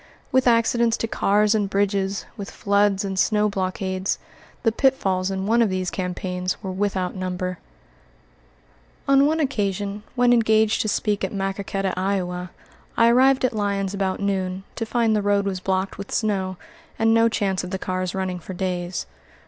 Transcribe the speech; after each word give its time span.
With 0.31 0.47
accidents 0.47 0.97
to 0.97 1.07
cars 1.07 1.53
and 1.53 1.69
bridges, 1.69 2.25
with 2.35 2.49
floods 2.49 3.05
and 3.05 3.19
snow 3.19 3.47
blockades, 3.47 4.17
the 4.63 4.71
pitfalls 4.71 5.29
in 5.29 5.45
one 5.45 5.61
of 5.61 5.69
these 5.69 5.91
campaigns 5.91 6.57
were 6.63 6.71
without 6.71 7.13
number. 7.13 7.59
[Illustration: 9.07 9.07
ELIZABETH 9.07 9.07
SMITH 9.07 9.07
MILLER.] 9.07 9.21
On 9.21 9.27
one 9.27 9.39
occasion, 9.45 10.03
when 10.15 10.33
engaged 10.33 10.81
to 10.81 10.87
speak 10.87 11.23
at 11.23 11.31
Maquoketa, 11.31 11.93
Iowa, 11.95 12.49
I 12.97 13.09
arrived 13.09 13.45
at 13.45 13.53
Lyons 13.53 13.93
about 13.93 14.19
noon, 14.19 14.63
to 14.75 14.87
find 14.87 15.15
the 15.15 15.21
road 15.21 15.45
was 15.45 15.59
blocked 15.59 15.99
with 15.99 16.11
snow, 16.11 16.57
and 16.97 17.13
no 17.13 17.29
chance 17.29 17.63
of 17.63 17.69
the 17.69 17.77
cars 17.77 18.15
running 18.15 18.39
for 18.39 18.55
days. 18.55 19.05